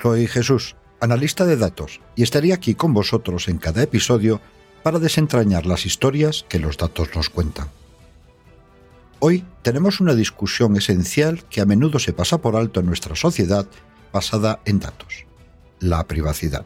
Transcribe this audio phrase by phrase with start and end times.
[0.00, 4.40] Soy Jesús, analista de datos, y estaría aquí con vosotros en cada episodio
[4.84, 7.68] para desentrañar las historias que los datos nos cuentan.
[9.18, 13.66] Hoy tenemos una discusión esencial que a menudo se pasa por alto en nuestra sociedad
[14.12, 15.26] basada en datos,
[15.80, 16.64] la privacidad.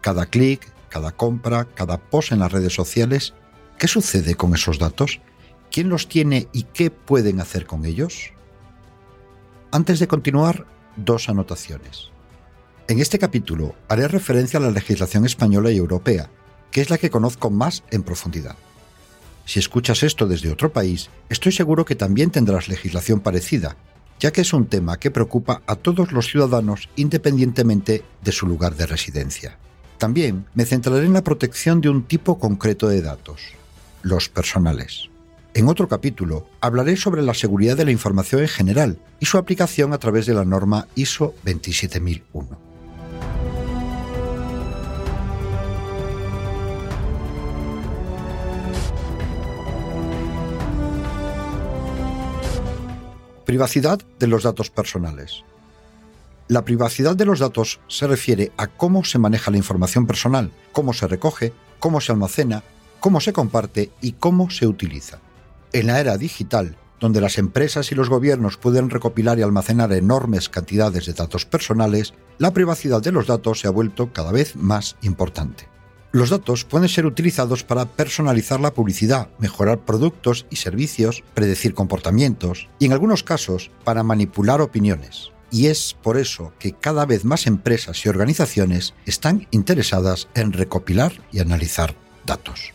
[0.00, 3.34] Cada clic, cada compra, cada post en las redes sociales,
[3.76, 5.20] ¿qué sucede con esos datos?
[5.72, 8.30] ¿Quién los tiene y qué pueden hacer con ellos?
[9.72, 10.64] Antes de continuar,
[10.96, 12.13] dos anotaciones.
[12.86, 16.28] En este capítulo haré referencia a la legislación española y europea,
[16.70, 18.56] que es la que conozco más en profundidad.
[19.46, 23.76] Si escuchas esto desde otro país, estoy seguro que también tendrás legislación parecida,
[24.20, 28.76] ya que es un tema que preocupa a todos los ciudadanos independientemente de su lugar
[28.76, 29.56] de residencia.
[29.96, 33.40] También me centraré en la protección de un tipo concreto de datos,
[34.02, 35.08] los personales.
[35.54, 39.94] En otro capítulo hablaré sobre la seguridad de la información en general y su aplicación
[39.94, 42.73] a través de la norma ISO 27001.
[53.44, 55.44] Privacidad de los datos personales.
[56.48, 60.94] La privacidad de los datos se refiere a cómo se maneja la información personal, cómo
[60.94, 62.62] se recoge, cómo se almacena,
[63.00, 65.18] cómo se comparte y cómo se utiliza.
[65.74, 70.48] En la era digital, donde las empresas y los gobiernos pueden recopilar y almacenar enormes
[70.48, 74.96] cantidades de datos personales, la privacidad de los datos se ha vuelto cada vez más
[75.02, 75.68] importante.
[76.14, 82.68] Los datos pueden ser utilizados para personalizar la publicidad, mejorar productos y servicios, predecir comportamientos
[82.78, 85.32] y en algunos casos para manipular opiniones.
[85.50, 91.14] Y es por eso que cada vez más empresas y organizaciones están interesadas en recopilar
[91.32, 92.74] y analizar datos.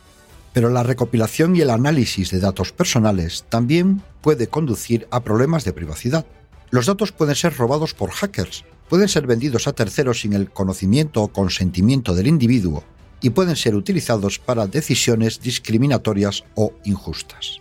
[0.51, 5.72] Pero la recopilación y el análisis de datos personales también puede conducir a problemas de
[5.72, 6.25] privacidad.
[6.72, 11.23] Los datos pueden ser robados por hackers, pueden ser vendidos a terceros sin el conocimiento
[11.23, 12.83] o consentimiento del individuo
[13.22, 17.59] y pueden ser utilizados para decisiones discriminatorias o injustas.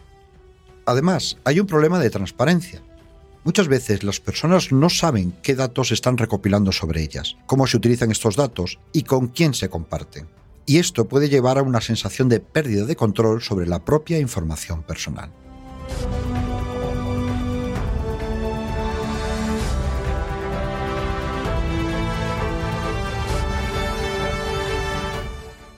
[0.87, 2.83] Además, hay un problema de transparencia.
[3.45, 8.11] Muchas veces las personas no saben qué datos están recopilando sobre ellas, cómo se utilizan
[8.11, 10.29] estos datos y con quién se comparten
[10.69, 14.83] y esto puede llevar a una sensación de pérdida de control sobre la propia información
[14.83, 15.33] personal.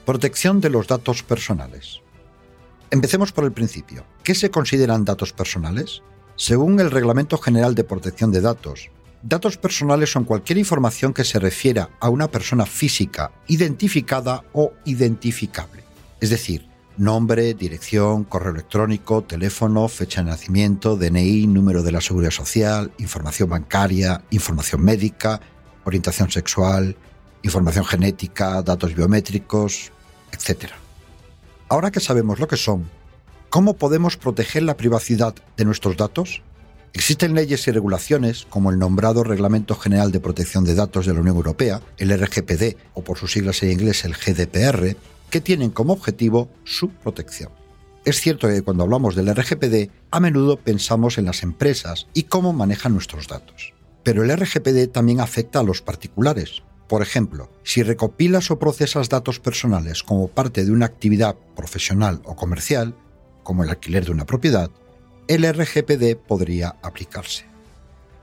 [0.05, 2.01] Protección de los datos personales.
[2.89, 4.03] Empecemos por el principio.
[4.23, 6.01] ¿Qué se consideran datos personales?
[6.35, 8.89] Según el Reglamento General de Protección de Datos,
[9.23, 15.83] Datos personales son cualquier información que se refiera a una persona física identificada o identificable.
[16.19, 16.65] Es decir,
[16.97, 23.49] nombre, dirección, correo electrónico, teléfono, fecha de nacimiento, DNI, número de la seguridad social, información
[23.49, 25.39] bancaria, información médica,
[25.83, 26.95] orientación sexual,
[27.43, 29.91] información genética, datos biométricos,
[30.31, 30.71] etc.
[31.69, 32.89] Ahora que sabemos lo que son,
[33.49, 36.41] ¿cómo podemos proteger la privacidad de nuestros datos?
[36.93, 41.21] Existen leyes y regulaciones, como el nombrado Reglamento General de Protección de Datos de la
[41.21, 44.97] Unión Europea, el RGPD, o por sus siglas en inglés el GDPR,
[45.29, 47.49] que tienen como objetivo su protección.
[48.03, 52.51] Es cierto que cuando hablamos del RGPD, a menudo pensamos en las empresas y cómo
[52.51, 53.73] manejan nuestros datos.
[54.03, 56.63] Pero el RGPD también afecta a los particulares.
[56.91, 62.35] Por ejemplo, si recopilas o procesas datos personales como parte de una actividad profesional o
[62.35, 62.97] comercial,
[63.43, 64.69] como el alquiler de una propiedad,
[65.29, 67.45] el RGPD podría aplicarse.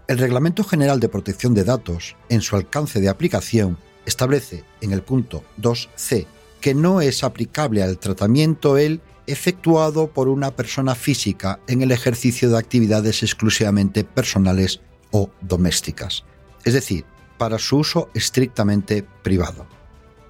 [0.06, 5.00] El Reglamento General de Protección de Datos, en su alcance de aplicación, establece en el
[5.00, 6.26] punto 2c
[6.60, 12.50] que no es aplicable al tratamiento el efectuado por una persona física en el ejercicio
[12.50, 16.24] de actividades exclusivamente personales o domésticas,
[16.66, 17.06] es decir,
[17.38, 19.66] para su uso estrictamente privado.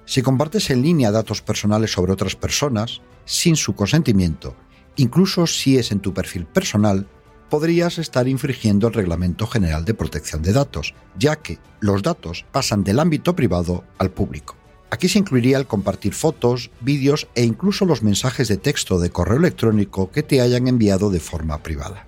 [0.04, 4.54] Si compartes en línea datos personales sobre otras personas, sin su consentimiento
[4.98, 7.08] incluso si es en tu perfil personal,
[7.48, 12.84] podrías estar infringiendo el Reglamento General de Protección de Datos, ya que los datos pasan
[12.84, 14.56] del ámbito privado al público.
[14.90, 19.38] Aquí se incluiría el compartir fotos, vídeos e incluso los mensajes de texto de correo
[19.38, 22.06] electrónico que te hayan enviado de forma privada.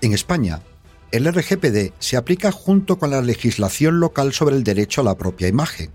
[0.00, 0.60] En España,
[1.12, 5.46] el RGPD se aplica junto con la legislación local sobre el derecho a la propia
[5.46, 5.90] imagen,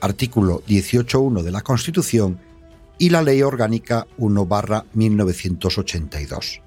[0.00, 2.38] artículo 18.1 de la Constitución
[2.96, 6.62] y la Ley Orgánica 1-1982.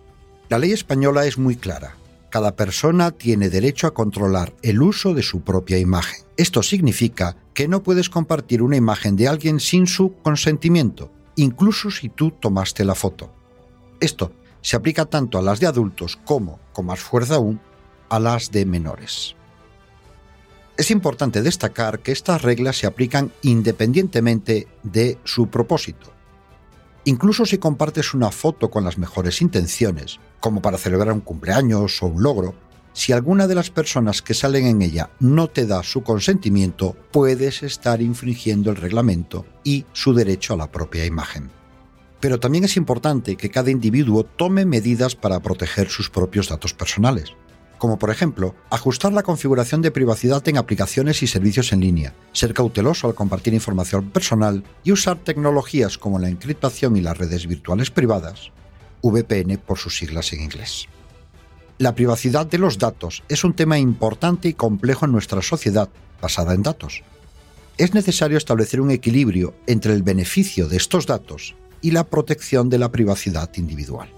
[0.49, 1.95] La ley española es muy clara.
[2.29, 6.25] Cada persona tiene derecho a controlar el uso de su propia imagen.
[6.35, 12.09] Esto significa que no puedes compartir una imagen de alguien sin su consentimiento, incluso si
[12.09, 13.33] tú tomaste la foto.
[14.01, 17.61] Esto se aplica tanto a las de adultos como, con más fuerza aún,
[18.09, 19.35] a las de menores.
[20.79, 26.13] Es importante destacar que estas reglas se aplican independientemente de su propósito.
[27.03, 32.07] Incluso si compartes una foto con las mejores intenciones, como para celebrar un cumpleaños o
[32.07, 32.55] un logro,
[32.93, 37.61] si alguna de las personas que salen en ella no te da su consentimiento, puedes
[37.61, 41.49] estar infringiendo el reglamento y su derecho a la propia imagen.
[42.21, 47.35] Pero también es importante que cada individuo tome medidas para proteger sus propios datos personales
[47.79, 52.53] como por ejemplo ajustar la configuración de privacidad en aplicaciones y servicios en línea, ser
[52.53, 57.89] cauteloso al compartir información personal y usar tecnologías como la encriptación y las redes virtuales
[57.89, 58.51] privadas,
[59.01, 60.87] VPN por sus siglas en inglés.
[61.79, 65.89] La privacidad de los datos es un tema importante y complejo en nuestra sociedad
[66.21, 67.03] basada en datos.
[67.77, 72.79] Es necesario establecer un equilibrio entre el beneficio de estos datos y la protección de
[72.79, 74.09] la privacidad individual.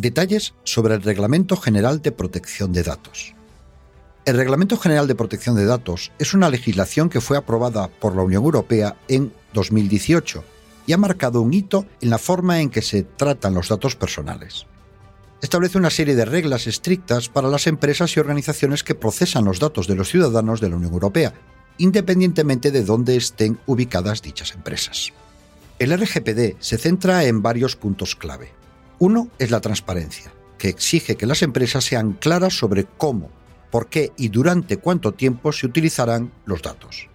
[0.00, 3.34] Detalles sobre el Reglamento General de Protección de Datos.
[4.24, 8.22] El Reglamento General de Protección de Datos es una legislación que fue aprobada por la
[8.22, 10.42] Unión Europea en 2018
[10.86, 14.64] y ha marcado un hito en la forma en que se tratan los datos personales.
[15.42, 19.86] Establece una serie de reglas estrictas para las empresas y organizaciones que procesan los datos
[19.86, 21.34] de los ciudadanos de la Unión Europea,
[21.76, 25.12] independientemente de dónde estén ubicadas dichas empresas.
[25.78, 28.59] El RGPD se centra en varios puntos clave.
[29.00, 33.30] Uno es la transparencia, que exige que las empresas sean claras sobre cómo,
[33.70, 37.08] por qué y durante cuánto tiempo se utilizarán los datos.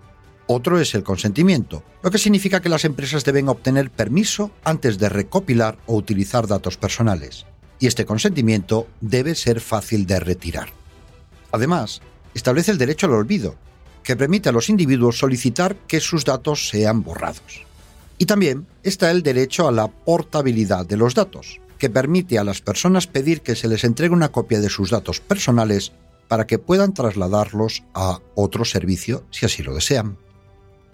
[0.47, 5.09] Otro es el consentimiento, lo que significa que las empresas deben obtener permiso antes de
[5.09, 7.45] recopilar o utilizar datos personales,
[7.77, 10.69] y este consentimiento debe ser fácil de retirar.
[11.51, 12.01] Además,
[12.33, 13.57] establece el derecho al olvido,
[14.01, 17.63] que permite a los individuos solicitar que sus datos sean borrados.
[18.17, 22.61] Y también está el derecho a la portabilidad de los datos, que permite a las
[22.61, 25.91] personas pedir que se les entregue una copia de sus datos personales
[26.27, 30.17] para que puedan trasladarlos a otro servicio si así lo desean.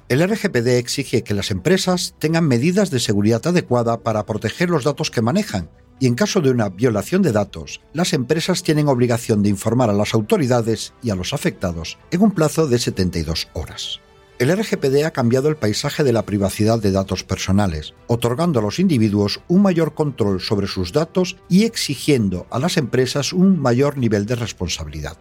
[0.10, 5.10] El RGPD exige que las empresas tengan medidas de seguridad adecuada para proteger los datos
[5.10, 5.69] que manejan
[6.01, 9.94] y en caso de una violación de datos, las empresas tienen obligación de informar a
[9.94, 14.01] las autoridades y a los afectados en un plazo de 72 horas.
[14.41, 18.79] El RGPD ha cambiado el paisaje de la privacidad de datos personales, otorgando a los
[18.79, 24.25] individuos un mayor control sobre sus datos y exigiendo a las empresas un mayor nivel
[24.25, 25.15] de responsabilidad.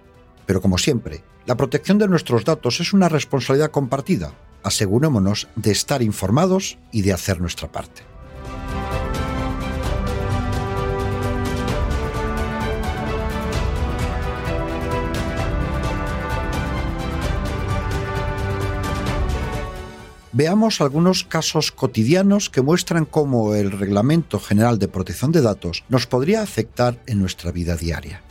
[0.46, 4.32] Pero como siempre, la protección de nuestros datos es una responsabilidad compartida.
[4.62, 8.00] Asegurémonos de estar informados y de hacer nuestra parte.
[20.32, 26.06] Veamos algunos casos cotidianos que muestran cómo el Reglamento General de Protección de Datos nos
[26.06, 28.22] podría afectar en nuestra vida diaria.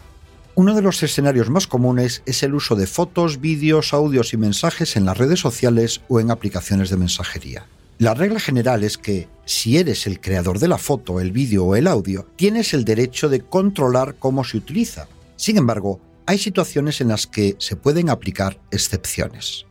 [0.56, 4.96] Uno de los escenarios más comunes es el uso de fotos, vídeos, audios y mensajes
[4.96, 7.66] en las redes sociales o en aplicaciones de mensajería.
[7.98, 11.76] La regla general es que, si eres el creador de la foto, el vídeo o
[11.76, 15.10] el audio, tienes el derecho de controlar cómo se utiliza.
[15.36, 19.66] Sin embargo, hay situaciones en las que se pueden aplicar excepciones.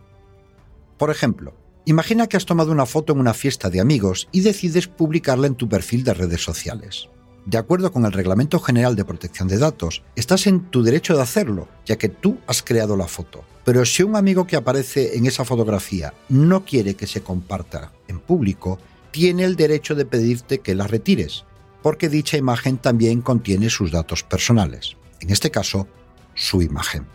[0.99, 1.55] Por ejemplo,
[1.89, 5.55] Imagina que has tomado una foto en una fiesta de amigos y decides publicarla en
[5.55, 7.09] tu perfil de redes sociales.
[7.47, 11.23] De acuerdo con el Reglamento General de Protección de Datos, estás en tu derecho de
[11.23, 13.43] hacerlo, ya que tú has creado la foto.
[13.65, 18.21] Pero si un amigo que aparece en esa fotografía no quiere que se comparta en
[18.21, 18.79] público,
[19.11, 21.47] tiene el derecho de pedirte que la retires,
[21.83, 25.89] porque dicha imagen también contiene sus datos personales, en este caso,
[26.35, 27.07] su imagen.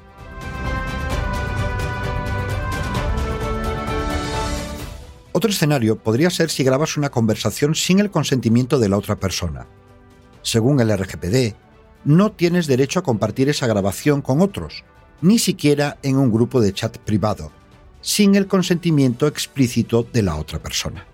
[5.36, 9.66] Otro escenario podría ser si grabas una conversación sin el consentimiento de la otra persona.
[10.44, 11.56] Según el RGPD,
[12.06, 14.84] no tienes derecho a compartir esa grabación con otros,
[15.22, 17.52] ni siquiera en un grupo de chat privado,
[18.02, 21.08] sin el consentimiento explícito de la otra persona.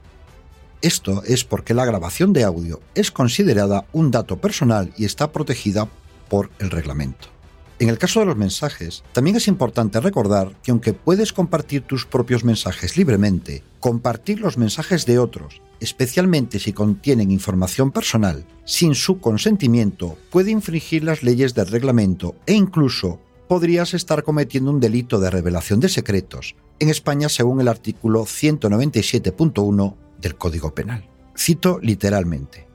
[0.82, 5.88] Esto es porque la grabación de audio es considerada un dato personal y está protegida
[6.28, 7.39] por el reglamento.
[7.80, 12.06] En el caso de los mensajes, también es importante recordar que aunque puedes compartir tus
[12.06, 19.22] propios mensajes libremente, compartir los mensajes de otros, especialmente si contienen información personal, sin su
[19.22, 25.32] consentimiento, puede infringir las leyes del reglamento e incluso podrías estar cometiendo un delito de
[25.32, 31.08] revelación de secretos, en España según el artículo 197.1 del Código Penal.
[31.34, 32.69] Cito literalmente.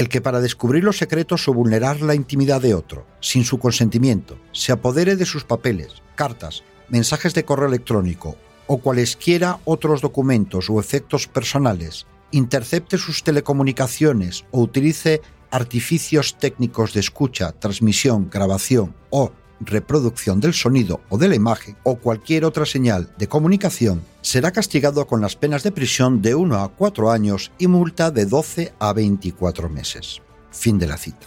[0.00, 4.38] El que para descubrir los secretos o vulnerar la intimidad de otro, sin su consentimiento,
[4.50, 8.34] se apodere de sus papeles, cartas, mensajes de correo electrónico
[8.66, 17.00] o cualesquiera otros documentos o efectos personales, intercepte sus telecomunicaciones o utilice artificios técnicos de
[17.00, 23.12] escucha, transmisión, grabación o reproducción del sonido o de la imagen o cualquier otra señal
[23.18, 27.66] de comunicación, será castigado con las penas de prisión de 1 a 4 años y
[27.66, 30.22] multa de 12 a 24 meses.
[30.50, 31.26] Fin de la cita.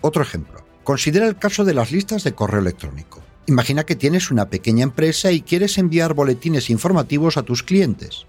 [0.00, 0.64] Otro ejemplo.
[0.82, 3.20] Considera el caso de las listas de correo electrónico.
[3.46, 8.26] Imagina que tienes una pequeña empresa y quieres enviar boletines informativos a tus clientes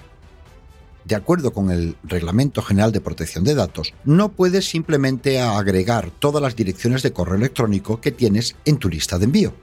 [1.05, 6.41] de acuerdo con el Reglamento General de Protección de Datos, no puedes simplemente agregar todas
[6.41, 9.53] las direcciones de correo electrónico que tienes en tu lista de envío.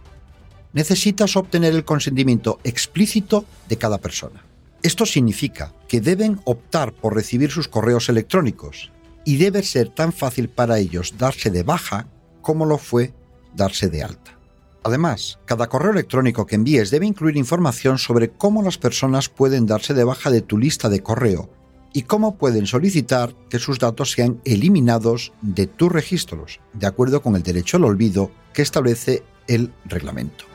[0.72, 4.44] Necesitas obtener el consentimiento explícito de cada persona.
[4.82, 8.90] Esto significa que deben optar por recibir sus correos electrónicos
[9.24, 12.06] y debe ser tan fácil para ellos darse de baja
[12.40, 13.12] como lo fue
[13.54, 14.38] darse de alta.
[14.84, 19.94] Además, cada correo electrónico que envíes debe incluir información sobre cómo las personas pueden darse
[19.94, 21.50] de baja de tu lista de correo
[21.92, 27.36] y cómo pueden solicitar que sus datos sean eliminados de tus registros, de acuerdo con
[27.36, 30.46] el derecho al olvido que establece el reglamento.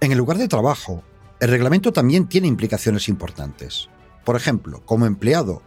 [0.00, 1.02] En el lugar de trabajo,
[1.40, 3.88] el reglamento también tiene implicaciones importantes.
[4.24, 5.62] Por ejemplo, como empleado,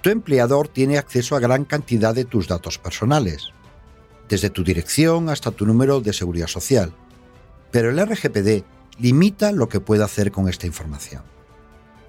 [0.00, 3.52] tu empleador tiene acceso a gran cantidad de tus datos personales,
[4.28, 6.92] desde tu dirección hasta tu número de seguridad social.
[7.70, 8.64] Pero el RGPD
[8.98, 11.22] limita lo que puede hacer con esta información.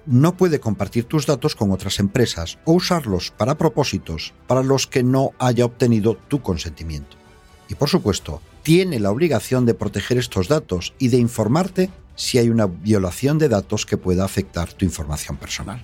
[0.06, 5.02] No puede compartir tus datos con otras empresas o usarlos para propósitos para los que
[5.02, 7.16] no haya obtenido tu consentimiento.
[7.68, 12.48] Y por supuesto, tiene la obligación de proteger estos datos y de informarte si hay
[12.50, 15.82] una violación de datos que pueda afectar tu información personal.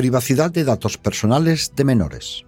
[0.00, 2.46] Privacidad de datos personales de menores.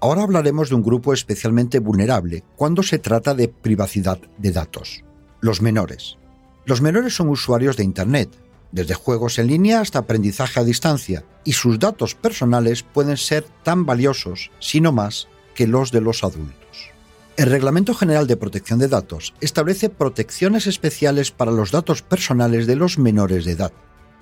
[0.00, 5.04] Ahora hablaremos de un grupo especialmente vulnerable cuando se trata de privacidad de datos,
[5.40, 6.18] los menores.
[6.64, 8.30] Los menores son usuarios de Internet,
[8.72, 13.86] desde juegos en línea hasta aprendizaje a distancia, y sus datos personales pueden ser tan
[13.86, 16.90] valiosos, si no más, que los de los adultos.
[17.36, 22.74] El Reglamento General de Protección de Datos establece protecciones especiales para los datos personales de
[22.74, 23.72] los menores de edad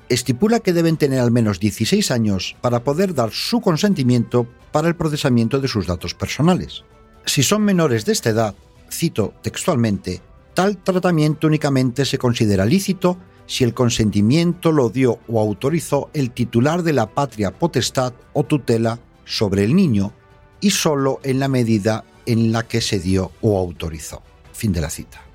[0.08, 4.96] estipula que deben tener al menos 16 años para poder dar su consentimiento para el
[4.96, 6.84] procesamiento de sus datos personales.
[7.24, 8.54] Si son menores de esta edad,
[8.90, 10.20] cito textualmente,
[10.54, 16.82] tal tratamiento únicamente se considera lícito si el consentimiento lo dio o autorizó el titular
[16.82, 20.12] de la patria potestad o tutela sobre el niño
[20.60, 24.22] y solo en la medida en la que se dio o autorizó.
[24.52, 25.25] Fin de la cita.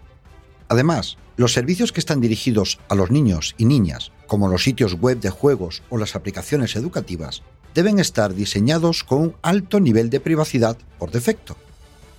[0.72, 5.20] Además, los servicios que están dirigidos a los niños y niñas, como los sitios web
[5.20, 7.44] de juegos o las aplicaciones educativas,
[7.76, 11.58] deben estar diseñados con un alto nivel de privacidad por defecto.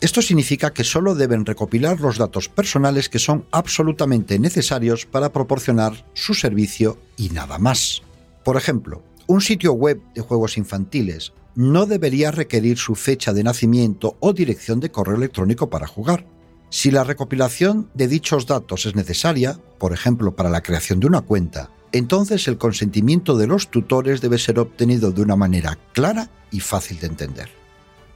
[0.02, 6.04] Esto significa que solo deben recopilar los datos personales que son absolutamente necesarios para proporcionar
[6.12, 8.02] su servicio y nada más.
[8.44, 14.18] Por ejemplo, un sitio web de juegos infantiles no debería requerir su fecha de nacimiento
[14.21, 16.26] o dirección de correo electrónico para jugar.
[16.73, 21.21] Si la recopilación de dichos datos es necesaria, por ejemplo para la creación de una
[21.21, 26.61] cuenta, entonces el consentimiento de los tutores debe ser obtenido de una manera clara y
[26.61, 27.50] fácil de entender.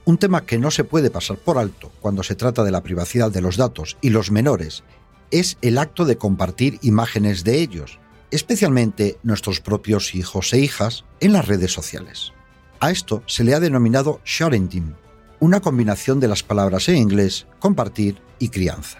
[0.05, 3.29] Un tema que no se puede pasar por alto cuando se trata de la privacidad
[3.31, 4.83] de los datos y los menores
[5.29, 7.99] es el acto de compartir imágenes de ellos,
[8.31, 12.33] especialmente nuestros propios hijos e hijas, en las redes sociales.
[12.79, 14.95] A esto se le ha denominado sharing
[15.39, 18.99] una combinación de las palabras en inglés compartir y crianza.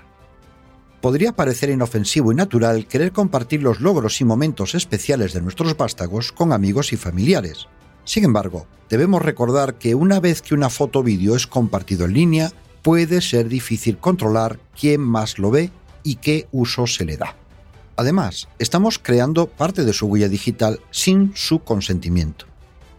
[1.01, 6.31] Podría parecer inofensivo y natural querer compartir los logros y momentos especiales de nuestros vástagos
[6.31, 7.67] con amigos y familiares.
[8.03, 12.13] Sin embargo, debemos recordar que una vez que una foto o vídeo es compartido en
[12.13, 12.51] línea,
[12.81, 15.71] puede ser difícil controlar quién más lo ve
[16.03, 17.35] y qué uso se le da.
[17.97, 22.45] Además, estamos creando parte de su huella digital sin su consentimiento.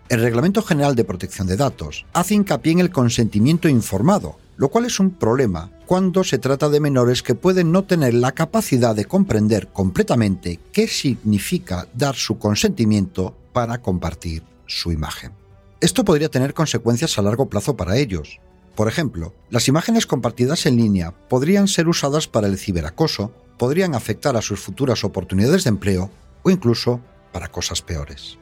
[0.09, 4.85] El Reglamento General de Protección de Datos hace hincapié en el consentimiento informado, lo cual
[4.85, 9.07] es un problema cuando se trata de menores que pueden no tener la capacidad de
[9.07, 15.33] comprender completamente qué significa dar su consentimiento para compartir su imagen.
[15.81, 18.41] Esto podría tener consecuencias a largo plazo para ellos.
[18.75, 24.37] Por ejemplo, las imágenes compartidas en línea podrían ser usadas para el ciberacoso, podrían afectar
[24.37, 26.11] a sus futuras oportunidades de empleo
[26.43, 27.01] o incluso
[27.33, 28.39] para cosas peores.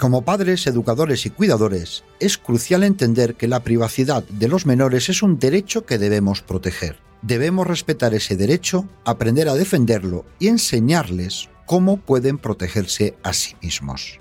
[0.00, 5.22] Como padres, educadores y cuidadores, es crucial entender que la privacidad de los menores es
[5.22, 6.96] un derecho que debemos proteger.
[7.20, 14.20] Debemos respetar ese derecho, aprender a defenderlo y enseñarles cómo pueden protegerse a sí mismos.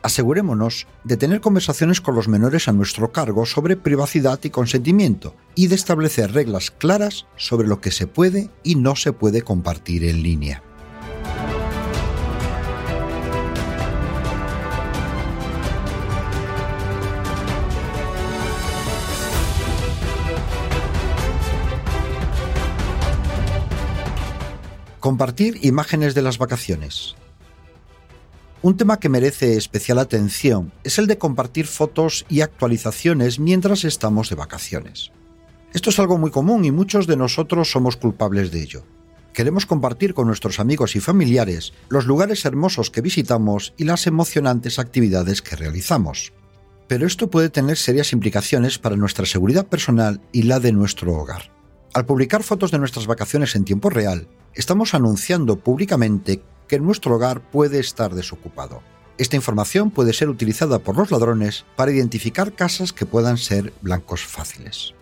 [0.00, 5.66] Asegurémonos de tener conversaciones con los menores a nuestro cargo sobre privacidad y consentimiento y
[5.66, 10.22] de establecer reglas claras sobre lo que se puede y no se puede compartir en
[10.22, 10.62] línea.
[25.08, 27.14] Compartir imágenes de las vacaciones.
[28.60, 34.28] Un tema que merece especial atención es el de compartir fotos y actualizaciones mientras estamos
[34.28, 35.10] de vacaciones.
[35.72, 38.84] Esto es algo muy común y muchos de nosotros somos culpables de ello.
[39.32, 44.78] Queremos compartir con nuestros amigos y familiares los lugares hermosos que visitamos y las emocionantes
[44.78, 46.34] actividades que realizamos.
[46.86, 51.57] Pero esto puede tener serias implicaciones para nuestra seguridad personal y la de nuestro hogar.
[51.94, 57.40] Al publicar fotos de nuestras vacaciones en tiempo real, estamos anunciando públicamente que nuestro hogar
[57.50, 58.82] puede estar desocupado.
[59.16, 64.24] Esta información puede ser utilizada por los ladrones para identificar casas que puedan ser blancos
[64.24, 64.94] fáciles.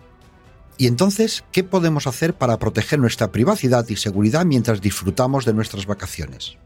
[0.77, 5.85] ¿Y entonces qué podemos hacer para proteger nuestra privacidad y seguridad mientras disfrutamos de nuestras
[5.85, 6.57] vacaciones?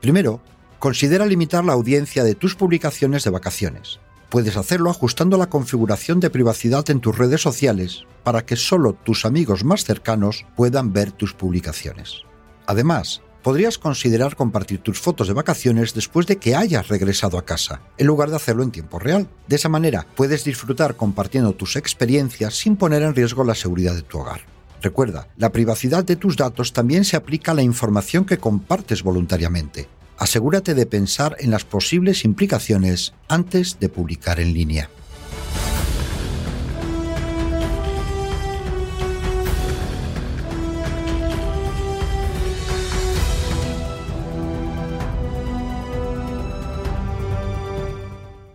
[0.00, 0.40] Primero,
[0.78, 3.98] considera limitar la audiencia de tus publicaciones de vacaciones.
[4.34, 9.26] Puedes hacerlo ajustando la configuración de privacidad en tus redes sociales para que solo tus
[9.26, 12.22] amigos más cercanos puedan ver tus publicaciones.
[12.66, 17.82] Además, podrías considerar compartir tus fotos de vacaciones después de que hayas regresado a casa,
[17.96, 19.28] en lugar de hacerlo en tiempo real.
[19.46, 24.02] De esa manera, puedes disfrutar compartiendo tus experiencias sin poner en riesgo la seguridad de
[24.02, 24.40] tu hogar.
[24.82, 29.88] Recuerda, la privacidad de tus datos también se aplica a la información que compartes voluntariamente.
[30.18, 34.90] Asegúrate de pensar en las posibles implicaciones antes de publicar en línea.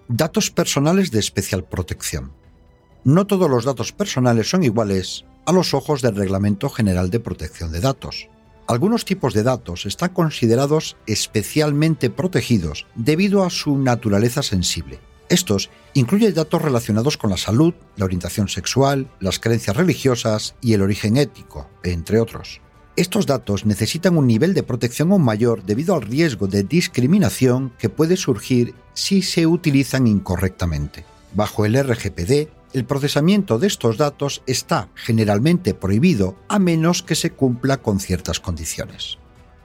[0.08, 2.34] Datos personales de especial protección.
[3.04, 7.72] No todos los datos personales son iguales a los ojos del Reglamento General de Protección
[7.72, 8.28] de Datos.
[8.70, 15.00] Algunos tipos de datos están considerados especialmente protegidos debido a su naturaleza sensible.
[15.28, 20.84] Estos incluyen datos relacionados con la salud, la orientación sexual, las creencias religiosas y el
[20.84, 22.62] origen ético, entre otros.
[22.96, 27.90] Estos datos necesitan un nivel de protección aún mayor debido al riesgo de discriminación que
[27.90, 31.06] puede surgir si se utilizan incorrectamente.
[31.34, 37.32] Bajo el RGPD, el procesamiento de estos datos está generalmente prohibido a menos que se
[37.32, 39.18] cumpla con ciertas condiciones.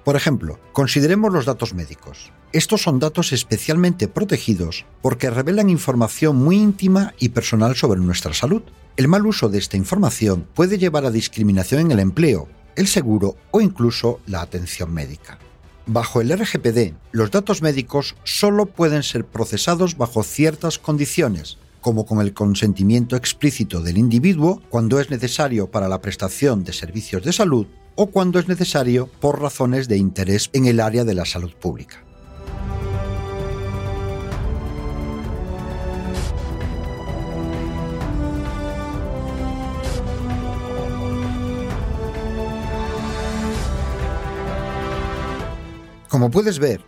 [0.05, 2.33] Por ejemplo, consideremos los datos médicos.
[2.53, 8.63] Estos son datos especialmente protegidos porque revelan información muy íntima y personal sobre nuestra salud.
[8.97, 13.37] El mal uso de esta información puede llevar a discriminación en el empleo, el seguro
[13.51, 15.39] o incluso la atención médica.
[15.87, 22.23] Bajo el RGPD, los datos médicos solo pueden ser procesados bajo ciertas condiciones, como con
[22.23, 27.67] el consentimiento explícito del individuo cuando es necesario para la prestación de servicios de salud
[27.95, 32.03] o cuando es necesario por razones de interés en el área de la salud pública.
[46.09, 46.81] Como puedes ver,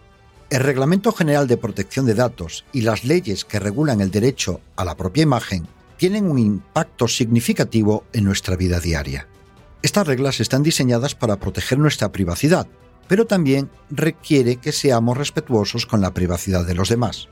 [0.51, 4.85] el Reglamento General de Protección de Datos y las leyes que regulan el derecho a
[4.85, 9.27] la propia imagen tienen un impacto significativo en nuestra vida diaria.
[9.83, 12.67] Estas reglas están diseñadas para proteger nuestra privacidad,
[13.09, 17.29] pero también requiere que seamos respetuosos con la privacidad de los demás.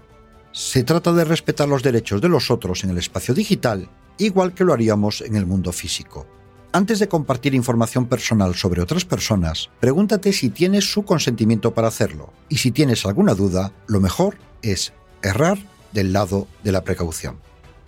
[0.52, 4.64] Se trata de respetar los derechos de los otros en el espacio digital, igual que
[4.64, 6.26] lo haríamos en el mundo físico.
[6.74, 12.32] Antes de compartir información personal sobre otras personas, pregúntate si tienes su consentimiento para hacerlo.
[12.48, 15.56] Y si tienes alguna duda, lo mejor es errar
[15.92, 17.38] del lado de la precaución.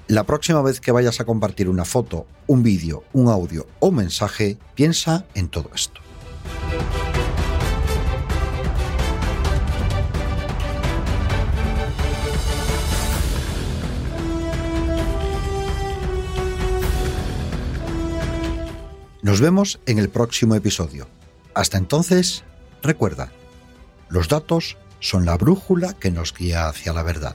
[0.07, 3.96] La próxima vez que vayas a compartir una foto, un vídeo, un audio o un
[3.96, 6.06] mensaje, piensa en todo esto.
[19.27, 21.09] Nos vemos en el próximo episodio.
[21.53, 22.45] Hasta entonces,
[22.81, 23.33] recuerda,
[24.09, 27.35] los datos son la brújula que nos guía hacia la verdad.